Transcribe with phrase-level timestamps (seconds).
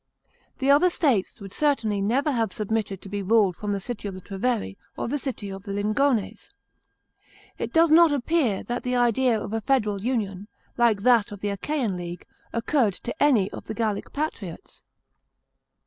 [0.57, 4.15] The other states would certainly never have submitted to be ruled from the city of
[4.15, 6.49] the Treveri or toe city of the Lingones.
[7.59, 11.49] It does not appear that the idea of a Federal Union— like that of the
[11.49, 14.81] Achaean League— occurred to any of the Gallic patriots.